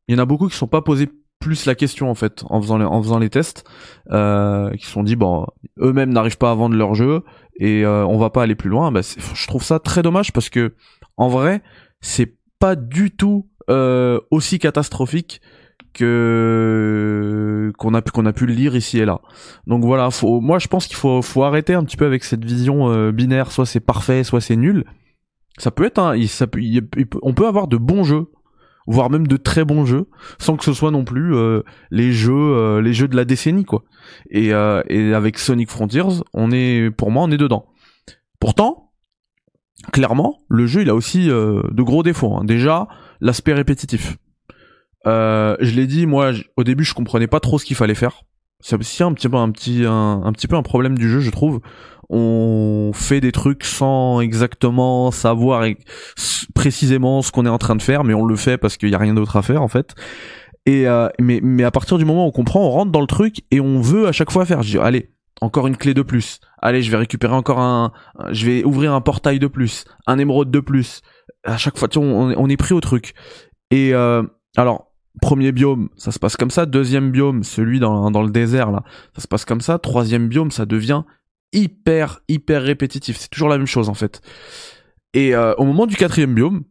il 0.07 0.15
y 0.15 0.19
en 0.19 0.21
a 0.21 0.25
beaucoup 0.25 0.49
qui 0.49 0.57
sont 0.57 0.67
pas 0.67 0.81
posés 0.81 1.09
plus 1.41 1.65
la 1.65 1.75
question 1.75 2.09
en 2.09 2.15
fait 2.15 2.45
en 2.49 2.61
faisant 2.61 2.77
les, 2.77 2.85
en 2.85 3.01
faisant 3.01 3.19
les 3.19 3.29
tests 3.29 3.65
euh, 4.11 4.71
qui 4.77 4.85
se 4.85 4.91
sont 4.91 5.03
dit 5.03 5.17
bon 5.17 5.45
eux-mêmes 5.81 6.13
n'arrivent 6.13 6.37
pas 6.37 6.51
à 6.51 6.55
vendre 6.55 6.75
leur 6.75 6.95
jeu 6.95 7.23
et 7.59 7.83
euh, 7.83 8.05
on 8.05 8.17
va 8.17 8.29
pas 8.29 8.43
aller 8.43 8.55
plus 8.55 8.69
loin. 8.69 8.91
Bah, 8.91 9.01
je 9.01 9.47
trouve 9.47 9.63
ça 9.63 9.79
très 9.79 10.01
dommage 10.01 10.31
parce 10.31 10.49
que 10.49 10.73
en 11.17 11.27
vrai 11.27 11.61
c'est 11.99 12.37
pas 12.59 12.75
du 12.77 13.11
tout 13.11 13.49
euh, 13.69 14.21
aussi 14.29 14.59
catastrophique 14.59 15.41
que 15.93 17.73
qu'on 17.77 17.93
a 17.93 18.01
pu 18.01 18.11
qu'on 18.11 18.25
a 18.25 18.33
pu 18.33 18.45
le 18.45 18.53
lire 18.53 18.75
ici 18.75 18.99
et 18.99 19.05
là. 19.05 19.19
Donc 19.67 19.83
voilà 19.83 20.09
faut 20.11 20.39
moi 20.39 20.59
je 20.59 20.67
pense 20.67 20.87
qu'il 20.87 20.95
faut 20.95 21.21
faut 21.21 21.43
arrêter 21.43 21.73
un 21.73 21.83
petit 21.83 21.97
peu 21.97 22.05
avec 22.05 22.23
cette 22.23 22.45
vision 22.45 22.89
euh, 22.89 23.11
binaire. 23.11 23.51
Soit 23.51 23.65
c'est 23.65 23.81
parfait 23.81 24.23
soit 24.23 24.41
c'est 24.41 24.55
nul. 24.55 24.85
Ça 25.57 25.69
peut 25.69 25.85
être 25.85 25.99
un, 25.99 26.27
ça 26.27 26.47
peut, 26.47 26.61
on 27.21 27.33
peut 27.33 27.47
avoir 27.47 27.67
de 27.67 27.77
bons 27.77 28.03
jeux 28.03 28.31
voire 28.87 29.09
même 29.09 29.27
de 29.27 29.37
très 29.37 29.65
bons 29.65 29.85
jeux, 29.85 30.07
sans 30.39 30.57
que 30.57 30.63
ce 30.63 30.73
soit 30.73 30.91
non 30.91 31.03
plus 31.03 31.35
euh, 31.35 31.61
les 31.91 32.11
jeux 32.11 32.33
euh, 32.33 32.81
les 32.81 32.93
jeux 32.93 33.07
de 33.07 33.15
la 33.15 33.25
décennie 33.25 33.65
quoi. 33.65 33.83
Et, 34.29 34.53
euh, 34.53 34.81
et 34.87 35.13
avec 35.13 35.37
Sonic 35.37 35.69
Frontiers, 35.69 36.23
on 36.33 36.51
est 36.51 36.91
pour 36.91 37.11
moi 37.11 37.23
on 37.23 37.31
est 37.31 37.37
dedans. 37.37 37.65
Pourtant, 38.39 38.91
clairement, 39.91 40.39
le 40.49 40.65
jeu 40.65 40.81
il 40.81 40.89
a 40.89 40.95
aussi 40.95 41.27
de 41.27 41.81
gros 41.83 42.03
défauts. 42.03 42.35
Hein. 42.35 42.43
Déjà, 42.43 42.87
l'aspect 43.19 43.53
répétitif. 43.53 44.17
je 45.05 45.75
l'ai 45.75 45.87
dit, 45.87 46.05
moi 46.07 46.31
au 46.57 46.63
début 46.63 46.83
je 46.83 46.93
comprenais 46.93 47.27
pas 47.27 47.39
trop 47.39 47.59
ce 47.59 47.65
qu'il 47.65 47.75
fallait 47.75 47.95
faire. 47.95 48.23
C'est 48.61 48.77
aussi 48.77 49.03
un 49.03 49.13
petit 49.13 49.29
peu 49.29 49.37
un 49.37 49.51
petit 49.51 49.85
un, 49.85 50.21
un 50.23 50.31
petit 50.31 50.47
peu 50.47 50.55
un 50.55 50.63
problème 50.63 50.97
du 50.97 51.09
jeu 51.09 51.19
je 51.19 51.31
trouve 51.31 51.61
on 52.13 52.91
fait 52.93 53.21
des 53.21 53.31
trucs 53.31 53.63
sans 53.63 54.19
exactement 54.19 55.11
savoir 55.11 55.65
précisément 56.53 57.21
ce 57.21 57.31
qu'on 57.31 57.45
est 57.45 57.49
en 57.49 57.57
train 57.57 57.77
de 57.77 57.81
faire, 57.81 58.03
mais 58.03 58.13
on 58.13 58.25
le 58.25 58.35
fait 58.35 58.57
parce 58.57 58.75
qu'il 58.75 58.89
y 58.89 58.95
a 58.95 58.97
rien 58.97 59.13
d'autre 59.13 59.37
à 59.37 59.41
faire 59.41 59.61
en 59.61 59.69
fait. 59.69 59.95
Et 60.65 60.87
euh, 60.87 61.07
mais 61.19 61.39
mais 61.41 61.63
à 61.63 61.71
partir 61.71 61.97
du 61.97 62.03
moment 62.03 62.25
où 62.25 62.27
on 62.27 62.31
comprend, 62.31 62.67
on 62.67 62.69
rentre 62.69 62.91
dans 62.91 62.99
le 62.99 63.07
truc 63.07 63.43
et 63.49 63.61
on 63.61 63.79
veut 63.79 64.07
à 64.07 64.11
chaque 64.11 64.29
fois 64.29 64.45
faire. 64.45 64.61
Je 64.61 64.71
dis 64.71 64.77
allez, 64.77 65.13
encore 65.39 65.67
une 65.67 65.77
clé 65.77 65.93
de 65.93 66.01
plus. 66.01 66.41
Allez, 66.61 66.83
je 66.83 66.91
vais 66.91 66.97
récupérer 66.97 67.33
encore 67.33 67.59
un, 67.59 67.93
je 68.31 68.45
vais 68.45 68.63
ouvrir 68.65 68.93
un 68.93 69.01
portail 69.01 69.39
de 69.39 69.47
plus, 69.47 69.85
un 70.05 70.19
émeraude 70.19 70.51
de 70.51 70.59
plus. 70.59 71.01
À 71.45 71.57
chaque 71.57 71.77
fois, 71.77 71.87
tu 71.87 71.97
on, 71.97 72.33
on 72.37 72.49
est 72.49 72.57
pris 72.57 72.73
au 72.73 72.81
truc. 72.81 73.13
Et 73.71 73.93
euh, 73.93 74.21
alors, 74.57 74.90
premier 75.21 75.51
biome, 75.51 75.89
ça 75.97 76.11
se 76.11 76.19
passe 76.19 76.37
comme 76.37 76.51
ça. 76.51 76.65
Deuxième 76.65 77.11
biome, 77.11 77.43
celui 77.43 77.79
dans, 77.79 78.11
dans 78.11 78.21
le 78.21 78.31
désert 78.31 78.71
là, 78.71 78.83
ça 79.15 79.21
se 79.21 79.27
passe 79.27 79.45
comme 79.45 79.61
ça. 79.61 79.79
Troisième 79.79 80.27
biome, 80.27 80.51
ça 80.51 80.65
devient 80.65 81.03
hyper 81.53 82.21
hyper 82.27 82.61
répétitif. 82.61 83.17
C'est 83.17 83.29
toujours 83.29 83.49
la 83.49 83.57
même 83.57 83.67
chose 83.67 83.89
en 83.89 83.93
fait. 83.93 84.21
Et 85.13 85.35
euh, 85.35 85.53
au 85.55 85.65
moment 85.65 85.85
du 85.85 85.97
quatrième 85.97 86.33
biome, 86.33 86.63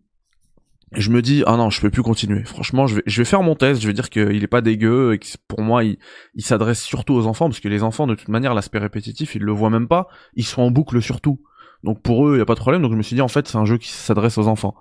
je 0.92 1.11
me 1.11 1.23
dis 1.23 1.42
ah 1.47 1.56
non 1.56 1.70
je 1.70 1.80
peux 1.80 1.90
plus 1.90 2.02
continuer 2.02 2.42
franchement 2.44 2.87
je 2.87 3.00
vais 3.04 3.25
faire 3.25 3.42
mon 3.42 3.54
test 3.54 3.80
je 3.80 3.87
vais 3.87 3.92
dire 3.92 4.11
qu'il 4.11 4.42
est 4.42 4.49
pas 4.49 4.61
dégueu 4.61 5.14
et 5.14 5.18
que 5.18 5.26
pour 5.47 5.62
moi 5.62 5.85
il, 5.85 5.99
il 6.35 6.44
s'adresse 6.44 6.82
surtout 6.82 7.14
aux 7.14 7.26
enfants 7.26 7.49
parce 7.49 7.61
que 7.61 7.68
les 7.68 7.82
enfants 7.82 8.06
de 8.09 8.14
toute 8.14 8.28
manière 8.28 8.54
l'aspect 8.54 8.78
répétitif 8.78 9.37
ils 9.37 9.42
le 9.42 9.52
voient 9.52 9.70
même 9.70 9.87
pas 9.87 10.09
ils 10.35 10.44
sont 10.44 10.62
en 10.62 10.70
boucle 10.70 11.00
surtout 11.00 11.40
donc 11.85 12.02
pour 12.02 12.26
eux 12.26 12.35
il 12.35 12.38
y 12.38 12.42
a 12.42 12.44
pas 12.44 12.54
de 12.54 12.61
problème 12.61 12.82
donc 12.82 12.90
je 12.90 12.97
me 12.97 13.02
suis 13.02 13.14
dit 13.14 13.23
en 13.23 13.28
fait 13.28 13.47
c'est 13.47 13.56
un 13.56 13.64
jeu 13.64 13.78
qui 13.78 13.88
s'adresse 13.88 14.37
aux 14.37 14.49
enfants 14.49 14.75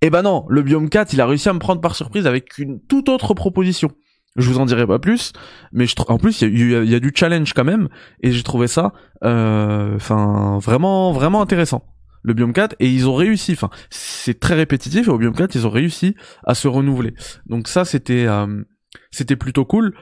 eh 0.00 0.10
ben 0.10 0.22
non 0.22 0.44
le 0.48 0.62
biome 0.62 0.88
4 0.88 1.12
il 1.12 1.20
a 1.20 1.26
réussi 1.26 1.48
à 1.48 1.52
me 1.52 1.58
prendre 1.58 1.80
par 1.80 1.94
surprise 1.94 2.26
avec 2.26 2.58
une 2.58 2.80
toute 2.80 3.08
autre 3.08 3.34
proposition. 3.34 3.90
Je 4.36 4.50
vous 4.50 4.58
en 4.58 4.66
dirai 4.66 4.84
pas 4.84 4.98
plus, 4.98 5.32
mais 5.72 5.86
en 6.08 6.18
plus 6.18 6.42
il 6.42 6.90
y, 6.90 6.94
a, 6.94 7.00
du 7.00 7.12
challenge 7.14 7.52
quand 7.52 7.62
même, 7.62 7.88
et 8.20 8.32
j'ai 8.32 8.42
trouvé 8.42 8.66
ça, 8.66 8.92
euh, 9.22 9.96
vraiment 9.96 11.12
vraiment 11.12 11.40
intéressant 11.40 11.84
le 12.24 12.34
biome 12.34 12.52
4 12.52 12.74
et 12.80 12.88
ils 12.88 13.08
ont 13.08 13.14
réussi 13.14 13.52
enfin 13.52 13.70
c'est 13.90 14.40
très 14.40 14.54
répétitif 14.54 15.06
et 15.06 15.10
au 15.10 15.18
biome 15.18 15.34
4 15.34 15.54
ils 15.54 15.66
ont 15.66 15.70
réussi 15.70 16.16
à 16.42 16.54
se 16.54 16.66
renouveler. 16.66 17.14
Donc 17.46 17.68
ça 17.68 17.84
c'était 17.84 18.26
euh, 18.26 18.64
c'était 19.12 19.36
plutôt 19.36 19.64
cool. 19.64 19.94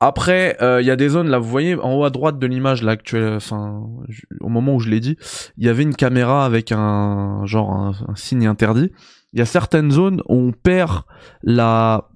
Après 0.00 0.56
euh, 0.62 0.80
il 0.80 0.86
y 0.86 0.90
a 0.90 0.96
des 0.96 1.10
zones 1.10 1.28
là 1.28 1.38
vous 1.38 1.48
voyez 1.48 1.74
en 1.76 1.94
haut 1.94 2.04
à 2.04 2.10
droite 2.10 2.38
de 2.38 2.46
l'image 2.46 2.82
là 2.82 2.92
actuelle 2.92 3.34
enfin 3.34 3.82
au 4.40 4.48
moment 4.48 4.74
où 4.74 4.80
je 4.80 4.88
l'ai 4.88 5.00
dit 5.00 5.16
il 5.58 5.64
y 5.64 5.68
avait 5.68 5.84
une 5.84 5.94
caméra 5.94 6.44
avec 6.44 6.72
un 6.72 7.44
genre 7.44 7.72
un 7.72 8.16
signe 8.16 8.46
interdit 8.46 8.90
il 9.36 9.38
y 9.38 9.42
a 9.42 9.46
certaines 9.46 9.90
zones 9.90 10.22
où 10.30 10.48
on 10.48 10.52
perd 10.52 11.02
la 11.42 12.08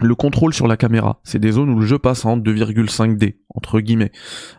le 0.00 0.14
contrôle 0.14 0.54
sur 0.54 0.68
la 0.68 0.76
caméra. 0.76 1.18
C'est 1.24 1.40
des 1.40 1.50
zones 1.50 1.70
où 1.70 1.80
le 1.80 1.84
jeu 1.84 1.98
passe 1.98 2.24
en 2.24 2.38
2,5D 2.38 3.34
entre 3.52 3.80
guillemets. 3.80 4.12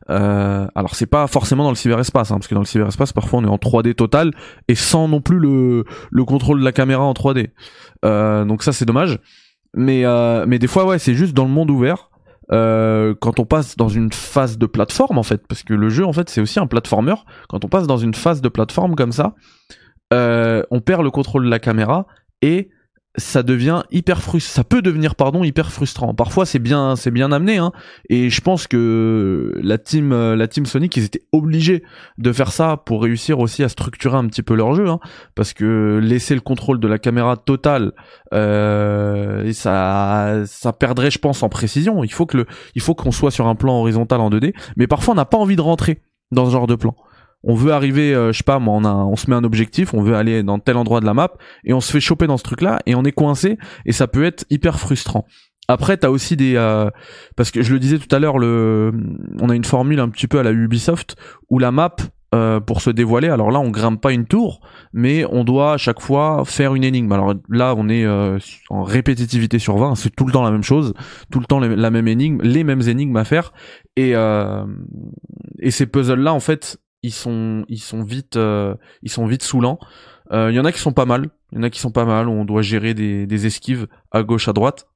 Euh, 0.09 0.67
alors 0.75 0.95
c'est 0.95 1.05
pas 1.05 1.25
forcément 1.27 1.63
dans 1.63 1.69
le 1.69 1.77
cyberespace, 1.77 2.31
hein, 2.31 2.35
parce 2.35 2.49
que 2.49 2.53
dans 2.53 2.59
le 2.59 2.65
cyberespace 2.65 3.13
parfois 3.13 3.39
on 3.39 3.45
est 3.45 3.49
en 3.49 3.55
3D 3.55 3.93
total 3.93 4.33
et 4.67 4.75
sans 4.75 5.07
non 5.07 5.21
plus 5.21 5.39
le, 5.39 5.85
le 6.11 6.25
contrôle 6.25 6.59
de 6.59 6.65
la 6.65 6.73
caméra 6.73 7.03
en 7.03 7.13
3D. 7.13 7.51
Euh, 8.03 8.43
donc 8.43 8.61
ça 8.61 8.73
c'est 8.73 8.83
dommage. 8.83 9.17
Mais 9.73 10.03
euh, 10.03 10.43
mais 10.45 10.59
des 10.59 10.67
fois 10.67 10.85
ouais 10.85 10.99
c'est 10.99 11.13
juste 11.13 11.33
dans 11.33 11.45
le 11.45 11.51
monde 11.51 11.71
ouvert. 11.71 12.09
Euh, 12.51 13.13
quand 13.21 13.39
on 13.39 13.45
passe 13.45 13.77
dans 13.77 13.87
une 13.87 14.11
phase 14.11 14.57
de 14.57 14.65
plateforme 14.65 15.17
en 15.17 15.23
fait, 15.23 15.47
parce 15.47 15.63
que 15.63 15.73
le 15.73 15.87
jeu 15.87 16.05
en 16.05 16.11
fait 16.11 16.29
c'est 16.29 16.41
aussi 16.41 16.59
un 16.59 16.67
platformer. 16.67 17.15
Quand 17.47 17.63
on 17.63 17.69
passe 17.69 17.87
dans 17.87 17.95
une 17.97 18.15
phase 18.15 18.41
de 18.41 18.49
plateforme 18.49 18.95
comme 18.95 19.13
ça, 19.13 19.35
euh, 20.13 20.63
on 20.71 20.81
perd 20.81 21.03
le 21.03 21.11
contrôle 21.11 21.45
de 21.45 21.49
la 21.49 21.59
caméra 21.59 22.07
et 22.41 22.69
ça 23.15 23.43
devient 23.43 23.83
hyper 23.91 24.21
frustrant. 24.21 24.53
Ça 24.53 24.63
peut 24.63 24.81
devenir 24.81 25.15
pardon 25.15 25.43
hyper 25.43 25.71
frustrant. 25.71 26.13
Parfois 26.13 26.45
c'est 26.45 26.59
bien 26.59 26.95
c'est 26.95 27.11
bien 27.11 27.31
amené 27.31 27.57
hein. 27.57 27.71
Et 28.09 28.29
je 28.29 28.41
pense 28.41 28.67
que 28.67 29.51
la 29.61 29.77
team 29.77 30.11
la 30.11 30.47
team 30.47 30.65
Sonic 30.65 30.95
ils 30.95 31.05
étaient 31.05 31.23
obligés 31.31 31.83
de 32.17 32.31
faire 32.31 32.51
ça 32.51 32.77
pour 32.77 33.01
réussir 33.01 33.39
aussi 33.39 33.63
à 33.63 33.69
structurer 33.69 34.15
un 34.15 34.27
petit 34.27 34.43
peu 34.43 34.55
leur 34.55 34.73
jeu 34.75 34.87
hein, 34.87 34.99
parce 35.35 35.53
que 35.53 35.99
laisser 36.01 36.35
le 36.35 36.41
contrôle 36.41 36.79
de 36.79 36.87
la 36.87 36.99
caméra 36.99 37.35
totale 37.35 37.93
euh, 38.33 39.51
ça 39.53 40.43
ça 40.45 40.71
perdrait 40.71 41.11
je 41.11 41.19
pense 41.19 41.43
en 41.43 41.49
précision. 41.49 42.03
Il 42.03 42.13
faut 42.13 42.25
que 42.25 42.37
le 42.37 42.45
il 42.75 42.81
faut 42.81 42.95
qu'on 42.95 43.11
soit 43.11 43.31
sur 43.31 43.47
un 43.47 43.55
plan 43.55 43.79
horizontal 43.79 44.21
en 44.21 44.29
2D 44.29 44.53
mais 44.77 44.87
parfois 44.87 45.13
on 45.13 45.17
n'a 45.17 45.25
pas 45.25 45.37
envie 45.37 45.55
de 45.55 45.61
rentrer 45.61 46.01
dans 46.31 46.45
ce 46.45 46.51
genre 46.51 46.67
de 46.67 46.75
plan 46.75 46.95
on 47.43 47.55
veut 47.55 47.71
arriver, 47.71 48.13
euh, 48.13 48.31
je 48.31 48.37
sais 48.37 48.43
pas, 48.43 48.59
on, 48.59 49.15
se 49.15 49.29
met 49.29 49.35
un 49.35 49.43
objectif, 49.43 49.93
on 49.93 50.01
veut 50.01 50.15
aller 50.15 50.43
dans 50.43 50.59
tel 50.59 50.77
endroit 50.77 50.99
de 50.99 51.05
la 51.05 51.13
map, 51.13 51.31
et 51.63 51.73
on 51.73 51.81
se 51.81 51.91
fait 51.91 51.99
choper 51.99 52.27
dans 52.27 52.37
ce 52.37 52.43
truc-là, 52.43 52.79
et 52.85 52.95
on 52.95 53.03
est 53.03 53.11
coincé, 53.11 53.57
et 53.85 53.91
ça 53.91 54.07
peut 54.07 54.23
être 54.23 54.45
hyper 54.49 54.79
frustrant. 54.79 55.25
Après, 55.67 55.97
t'as 55.97 56.09
aussi 56.09 56.35
des, 56.35 56.55
euh, 56.55 56.89
parce 57.35 57.51
que 57.51 57.61
je 57.61 57.73
le 57.73 57.79
disais 57.79 57.99
tout 57.99 58.13
à 58.13 58.19
l'heure, 58.19 58.35
on 58.35 59.49
a 59.49 59.55
une 59.55 59.65
formule 59.65 59.99
un 59.99 60.09
petit 60.09 60.27
peu 60.27 60.39
à 60.39 60.43
la 60.43 60.51
Ubisoft 60.51 61.15
où 61.49 61.59
la 61.59 61.71
map, 61.71 61.95
euh, 62.35 62.59
pour 62.59 62.81
se 62.81 62.89
dévoiler, 62.89 63.29
alors 63.29 63.51
là, 63.51 63.59
on 63.59 63.69
grimpe 63.69 64.01
pas 64.01 64.11
une 64.11 64.25
tour, 64.25 64.61
mais 64.93 65.25
on 65.29 65.43
doit 65.43 65.73
à 65.73 65.77
chaque 65.77 66.01
fois 66.01 66.43
faire 66.45 66.75
une 66.75 66.83
énigme. 66.83 67.11
Alors 67.11 67.35
là, 67.49 67.73
on 67.77 67.87
est 67.87 68.05
en 68.69 68.83
répétitivité 68.83 69.59
sur 69.59 69.77
20, 69.77 69.95
c'est 69.95 70.13
tout 70.13 70.25
le 70.25 70.33
temps 70.33 70.43
la 70.43 70.51
même 70.51 70.63
chose, 70.63 70.93
tout 71.31 71.39
le 71.39 71.45
temps 71.45 71.59
la 71.59 71.91
même 71.91 72.07
énigme, 72.07 72.41
les 72.41 72.63
mêmes 72.63 72.81
énigmes 72.81 73.15
à 73.15 73.23
faire, 73.23 73.53
et 73.95 74.13
et 75.61 75.71
ces 75.71 75.85
puzzles-là, 75.85 76.33
en 76.33 76.39
fait, 76.39 76.79
ils 77.03 77.13
sont 77.13 77.65
ils 77.67 77.79
sont 77.79 78.03
vite 78.03 78.35
euh, 78.35 78.75
ils 79.01 79.11
sont 79.11 79.25
vite 79.25 79.43
saoulants. 79.43 79.79
Il 80.31 80.35
euh, 80.35 80.51
y 80.51 80.59
en 80.59 80.65
a 80.65 80.71
qui 80.71 80.79
sont 80.79 80.93
pas 80.93 81.05
mal, 81.05 81.29
il 81.51 81.57
y 81.57 81.59
en 81.59 81.63
a 81.63 81.69
qui 81.69 81.79
sont 81.79 81.91
pas 81.91 82.05
mal. 82.05 82.27
On 82.27 82.45
doit 82.45 82.61
gérer 82.61 82.93
des, 82.93 83.25
des 83.25 83.45
esquives 83.47 83.87
à 84.11 84.23
gauche 84.23 84.47
à 84.47 84.53
droite. 84.53 84.87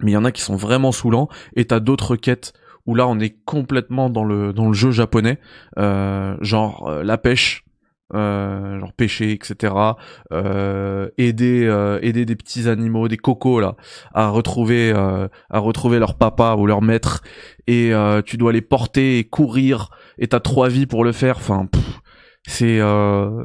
Mais 0.00 0.12
il 0.12 0.14
y 0.14 0.16
en 0.16 0.24
a 0.24 0.32
qui 0.32 0.42
sont 0.42 0.56
vraiment 0.56 0.92
saoulants. 0.92 1.28
Et 1.56 1.64
t'as 1.66 1.80
d'autres 1.80 2.16
quêtes 2.16 2.52
où 2.86 2.94
là 2.94 3.08
on 3.08 3.18
est 3.18 3.42
complètement 3.44 4.10
dans 4.10 4.24
le 4.24 4.52
dans 4.52 4.68
le 4.68 4.74
jeu 4.74 4.90
japonais, 4.92 5.40
euh, 5.78 6.36
genre 6.40 6.88
la 7.02 7.18
pêche, 7.18 7.65
euh, 8.14 8.78
genre 8.78 8.92
pêcher, 8.92 9.32
etc. 9.32 9.74
Euh, 10.32 11.08
aider, 11.18 11.98
aider 12.02 12.24
des 12.24 12.36
petits 12.36 12.68
animaux, 12.68 13.08
des 13.08 13.16
cocos 13.16 13.60
là, 13.60 13.76
à 14.14 14.28
retrouver, 14.28 14.92
à 14.92 15.58
retrouver 15.58 15.98
leur 15.98 16.16
papa 16.16 16.56
ou 16.58 16.66
leur 16.66 16.82
maître, 16.82 17.22
et 17.66 17.92
tu 18.24 18.36
dois 18.36 18.52
les 18.52 18.62
porter 18.62 19.18
et 19.18 19.24
courir 19.24 19.90
et 20.18 20.28
t'as 20.28 20.40
trois 20.40 20.68
vies 20.68 20.86
pour 20.86 21.04
le 21.04 21.12
faire. 21.12 21.36
Enfin, 21.36 21.68
c'est 22.46 22.80
euh, 22.80 23.44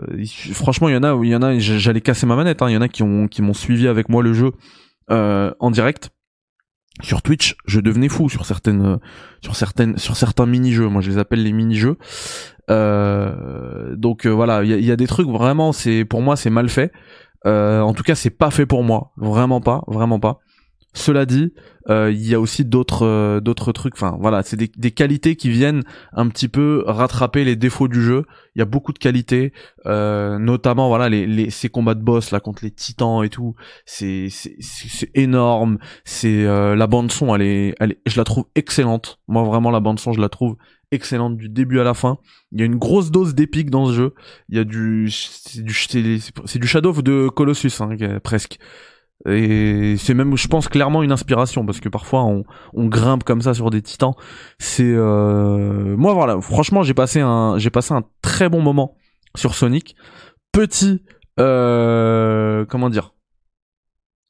franchement 0.54 0.88
il 0.88 0.94
y 0.94 0.98
en 0.98 1.04
a 1.04 1.20
il 1.24 1.30
y 1.30 1.36
en 1.36 1.42
a 1.42 1.58
j'allais 1.58 2.02
casser 2.02 2.26
ma 2.26 2.36
manette. 2.36 2.62
Hein. 2.62 2.70
Il 2.70 2.74
y 2.74 2.78
en 2.78 2.82
a 2.82 2.88
qui 2.88 3.04
ont 3.04 3.28
qui 3.28 3.42
m'ont 3.42 3.54
suivi 3.54 3.88
avec 3.88 4.10
moi 4.10 4.22
le 4.22 4.34
jeu 4.34 4.52
euh, 5.10 5.52
en 5.60 5.72
direct 5.72 6.12
sur 7.02 7.22
Twitch. 7.22 7.56
Je 7.66 7.80
devenais 7.80 8.10
fou 8.10 8.30
sur 8.30 8.46
certaines 8.46 9.00
sur 9.42 9.56
certaines 9.56 9.98
sur 9.98 10.16
certains 10.16 10.46
mini 10.46 10.72
jeux. 10.72 10.88
Moi 10.88 11.02
je 11.02 11.10
les 11.10 11.18
appelle 11.18 11.44
les 11.44 11.54
mini 11.54 11.76
jeux. 11.76 11.98
Euh, 12.70 13.96
donc 13.96 14.26
euh, 14.26 14.30
voilà, 14.30 14.64
il 14.64 14.86
y 14.86 14.92
a, 14.92 14.96
des 14.96 15.08
trucs 15.08 15.28
vraiment 15.28 15.72
c'est 15.72 16.06
pour 16.06 16.22
moi 16.22 16.36
c'est 16.36 16.50
mal 16.50 16.70
fait. 16.70 16.92
Euh, 17.46 17.82
en 17.82 17.94
tout 17.94 18.04
cas 18.04 18.16
c'est 18.16 18.30
pas 18.30 18.52
fait 18.52 18.66
pour 18.66 18.84
moi, 18.84 19.12
vraiment 19.18 19.62
pas, 19.62 19.84
vraiment 19.88 20.20
pas. 20.20 20.40
Cela 20.94 21.26
dit, 21.26 21.54
euh, 21.90 22.12
il 22.12 22.28
y 22.28 22.36
a 22.36 22.40
aussi 22.40 22.66
d'autres 22.66 23.06
euh, 23.06 23.40
d'autres 23.40 23.72
trucs. 23.72 23.94
Enfin 23.96 24.18
voilà, 24.20 24.44
c'est 24.44 24.58
des, 24.58 24.92
qualités 24.92 25.38
qui 25.38 25.50
viennent 25.50 25.84
un 26.14 26.28
petit 26.28 26.50
peu 26.50 26.84
rattraper 26.86 27.46
les 27.46 27.56
défauts 27.56 27.88
du 27.88 28.02
jeu. 28.02 28.26
Il 28.56 28.60
y 28.60 28.62
a 28.62 28.66
beaucoup 28.66 28.92
de 28.92 29.00
qualités, 29.00 29.54
euh, 29.86 30.38
notamment 30.38 30.90
voilà 30.90 31.08
les, 31.08 31.50
ces 31.50 31.70
combats 31.70 31.94
de 31.94 32.02
boss 32.02 32.32
là 32.32 32.42
contre 32.42 32.66
les 32.66 32.72
titans 32.72 33.24
et 33.24 33.30
tout. 33.30 33.56
C'est 33.86 34.28
c'est 34.30 35.10
énorme. 35.16 35.78
C'est 36.04 36.44
la 36.44 36.88
bande 36.88 37.12
son, 37.12 37.34
elle 37.36 37.42
est 37.42 37.76
elle 37.80 37.96
je 38.06 38.18
la 38.18 38.26
trouve 38.26 38.46
excellente. 38.56 39.20
Moi 39.28 39.44
vraiment 39.44 39.72
la 39.72 39.80
bande 39.80 40.00
son, 40.00 40.12
je 40.12 40.20
la 40.20 40.30
trouve 40.30 40.58
excellente 40.92 41.38
du 41.38 41.48
début 41.48 41.80
à 41.80 41.86
la 41.86 41.94
fin. 41.94 42.18
Il 42.52 42.60
y 42.60 42.64
a 42.64 42.66
une 42.66 42.78
grosse 42.78 43.12
dose 43.12 43.34
d'épique 43.34 43.70
dans 43.70 43.86
ce 43.86 43.94
jeu. 43.94 44.14
Il 44.50 44.58
y 44.58 44.60
a 44.60 44.66
du 44.66 45.10
c'est 45.10 45.64
du 45.64 45.74
c'est 45.74 46.60
du 46.60 46.68
Shadow 46.68 47.02
de 47.02 47.30
Colossus 47.30 47.80
hein, 47.80 47.96
presque. 48.22 48.60
Et 49.28 49.96
c'est 49.98 50.14
même, 50.14 50.36
je 50.36 50.48
pense, 50.48 50.68
clairement 50.68 51.04
une 51.04 51.12
inspiration 51.12 51.66
parce 51.66 51.80
que 51.80 51.90
parfois 51.90 52.24
on, 52.24 52.44
grimpe 52.88 53.24
comme 53.24 53.42
ça 53.42 53.54
sur 53.54 53.70
des 53.70 53.82
titans. 53.82 54.14
C'est 54.60 54.84
euh... 54.84 55.96
moi 55.98 56.14
voilà, 56.14 56.40
franchement 56.42 56.84
j'ai 56.84 56.94
passé 56.94 57.20
un 57.22 57.58
j'ai 57.58 57.70
passé 57.70 57.94
un 57.94 58.04
très 58.22 58.50
bon 58.50 58.62
moment 58.62 58.96
sur 59.36 59.56
Sonic. 59.56 59.96
Petit 60.52 61.04
euh... 61.40 62.66
comment 62.66 62.90
dire 62.90 63.14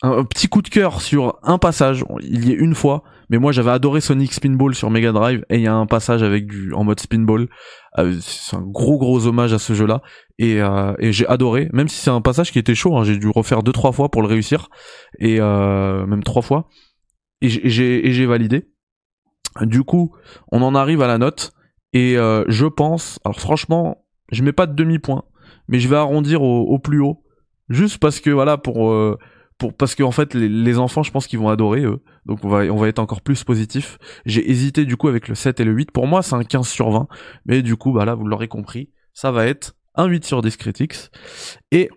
un, 0.02 0.24
petit 0.24 0.48
coup 0.48 0.62
de 0.62 0.70
cœur 0.70 1.02
sur 1.02 1.40
un 1.44 1.58
passage. 1.58 2.04
Il 2.22 2.48
y 2.48 2.52
est 2.52 2.56
une 2.56 2.76
fois, 2.76 3.04
mais 3.30 3.38
moi 3.38 3.52
j'avais 3.52 3.72
adoré 3.72 4.02
Sonic 4.02 4.34
Spinball 4.34 4.76
sur 4.76 4.90
Mega 4.90 5.12
Drive 5.12 5.46
et 5.50 5.58
il 5.58 5.62
y 5.62 5.68
a 5.68 5.76
un 5.76 5.86
passage 5.86 6.24
avec 6.24 6.48
du 6.48 6.74
en 6.74 6.84
mode 6.84 7.00
Spinball. 7.00 7.48
Euh, 7.98 8.18
c'est 8.22 8.56
un 8.56 8.62
gros 8.62 8.98
gros 8.98 9.28
hommage 9.28 9.54
à 9.54 9.60
ce 9.60 9.74
jeu-là 9.74 10.02
et, 10.38 10.62
euh, 10.62 10.94
et 11.00 11.12
j'ai 11.12 11.28
adoré. 11.28 11.70
Même 11.74 11.88
si 11.88 11.98
c'est 11.98 12.10
un 12.10 12.22
passage 12.22 12.52
qui 12.52 12.60
était 12.60 12.76
chaud, 12.76 12.98
hein, 12.98 13.04
j'ai 13.04 13.18
dû 13.18 13.30
refaire 13.30 13.64
deux 13.64 13.72
trois 13.72 13.92
fois 13.92 14.10
pour 14.10 14.22
le 14.22 14.28
réussir 14.28 14.70
et 15.20 15.40
euh, 15.40 16.06
même 16.06 16.24
trois 16.24 16.42
fois 16.42 16.68
et 17.42 17.50
j'ai 17.50 18.26
validé. 18.26 18.68
Du 19.62 19.84
coup, 19.84 20.16
on 20.52 20.62
en 20.62 20.76
arrive 20.76 21.02
à 21.02 21.08
la 21.08 21.18
note 21.18 21.52
et 21.94 22.18
euh, 22.18 22.46
je 22.48 22.66
pense, 22.66 23.20
alors 23.26 23.40
franchement, 23.40 24.06
je 24.32 24.44
mets 24.44 24.54
pas 24.54 24.66
de 24.66 24.74
demi 24.74 25.00
point, 25.00 25.24
mais 25.68 25.80
je 25.80 25.90
vais 25.90 25.98
arrondir 25.98 26.42
au, 26.42 26.62
au 26.62 26.80
plus 26.80 27.02
haut, 27.02 27.24
juste 27.70 27.98
parce 27.98 28.20
que 28.22 28.30
voilà 28.30 28.58
pour 28.58 28.94
euh, 29.64 29.72
parce 29.78 29.96
qu'en 29.96 30.06
en 30.06 30.12
fait 30.12 30.34
les, 30.34 30.78
enfants 30.78 31.04
je 31.04 31.12
pense 31.12 31.28
qu'ils 31.28 31.40
vont 31.40 31.50
adorer 31.50 31.82
eux. 31.82 32.04
Donc 32.26 32.44
on 32.44 32.50
va 32.50 32.64
on 32.66 32.78
va 32.78 32.88
être 32.88 33.00
encore 33.00 33.22
plus 33.22 33.44
positif. 33.44 33.98
J'ai 34.26 34.50
hésité 34.50 34.86
du 34.86 34.98
coup 34.98 35.08
avec 35.08 35.28
le 35.28 35.36
7 35.36 35.60
et 35.60 35.64
le 35.64 35.72
8 35.72 35.92
pour 35.92 36.08
moi 36.08 36.22
c'est 36.22 36.36
un 36.36 36.44
15 36.44 36.68
sur 36.68 36.90
20 36.90 37.08
mais 37.46 37.62
du 37.62 37.76
coup 37.76 37.92
bah 37.92 38.06
là 38.06 38.16
vous 38.16 38.26
l'aurez 38.26 38.48
compris 38.48 38.90
ça 39.14 39.32
va 39.32 39.46
être 39.46 39.74
un 39.96 40.06
8 40.06 40.26
sur 40.26 40.42
Discretix 40.42 41.10
et 41.72 41.90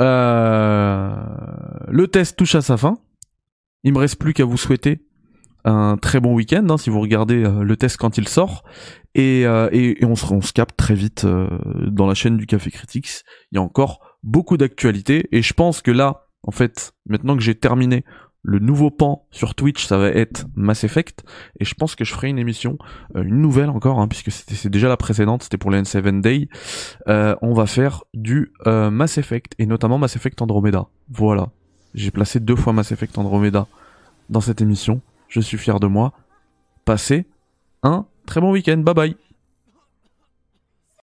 euh, 0.00 1.14
le 1.88 2.08
test 2.08 2.36
touche 2.36 2.54
à 2.54 2.62
sa 2.62 2.76
fin. 2.76 2.98
Il 3.84 3.92
me 3.92 3.98
reste 3.98 4.18
plus 4.18 4.34
qu'à 4.34 4.44
vous 4.44 4.56
souhaiter 4.56 5.06
un 5.64 5.98
très 5.98 6.20
bon 6.20 6.34
week-end 6.34 6.66
hein, 6.70 6.78
si 6.78 6.88
vous 6.88 7.00
regardez 7.00 7.44
euh, 7.44 7.62
le 7.62 7.76
test 7.76 7.96
quand 7.96 8.18
il 8.18 8.28
sort. 8.28 8.64
Et, 9.14 9.40
et, 9.42 10.04
on, 10.04 10.14
se, 10.14 10.32
on 10.32 10.40
se 10.40 10.52
capte 10.52 10.76
très 10.76 10.94
vite 10.94 11.26
dans 11.26 12.06
la 12.06 12.14
chaîne 12.14 12.36
du 12.36 12.46
Café 12.46 12.70
Critics. 12.70 13.24
Il 13.50 13.56
y 13.56 13.58
a 13.58 13.62
encore 13.62 14.00
beaucoup 14.22 14.56
d'actualités. 14.56 15.28
Et 15.32 15.42
je 15.42 15.52
pense 15.52 15.82
que 15.82 15.90
là, 15.90 16.26
en 16.42 16.50
fait, 16.50 16.92
maintenant 17.06 17.36
que 17.36 17.42
j'ai 17.42 17.54
terminé 17.54 18.04
le 18.42 18.58
nouveau 18.58 18.90
pan 18.90 19.26
sur 19.30 19.54
Twitch, 19.54 19.84
ça 19.84 19.98
va 19.98 20.08
être 20.08 20.46
Mass 20.54 20.84
Effect, 20.84 21.24
et 21.58 21.64
je 21.64 21.74
pense 21.74 21.94
que 21.94 22.04
je 22.04 22.14
ferai 22.14 22.28
une 22.28 22.38
émission, 22.38 22.78
euh, 23.16 23.22
une 23.22 23.40
nouvelle 23.40 23.68
encore, 23.68 24.00
hein, 24.00 24.08
puisque 24.08 24.30
c'était 24.30 24.54
c'est 24.54 24.70
déjà 24.70 24.88
la 24.88 24.96
précédente, 24.96 25.42
c'était 25.42 25.58
pour 25.58 25.70
le 25.70 25.82
N7 25.82 26.20
Day. 26.20 26.48
Euh, 27.08 27.36
on 27.42 27.52
va 27.52 27.66
faire 27.66 28.04
du 28.14 28.52
euh, 28.66 28.90
Mass 28.90 29.18
Effect, 29.18 29.54
et 29.58 29.66
notamment 29.66 29.98
Mass 29.98 30.16
Effect 30.16 30.40
Andromeda. 30.40 30.86
Voilà, 31.10 31.50
j'ai 31.94 32.10
placé 32.10 32.40
deux 32.40 32.56
fois 32.56 32.72
Mass 32.72 32.92
Effect 32.92 33.18
Andromeda 33.18 33.66
dans 34.30 34.40
cette 34.40 34.62
émission. 34.62 35.02
Je 35.28 35.40
suis 35.40 35.58
fier 35.58 35.78
de 35.78 35.86
moi. 35.86 36.12
Passez 36.84 37.26
un 37.82 38.06
très 38.26 38.40
bon 38.40 38.52
week-end. 38.52 38.78
Bye 38.78 38.94
bye. 38.94 39.29